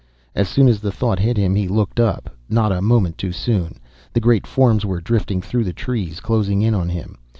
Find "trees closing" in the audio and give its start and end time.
5.73-6.63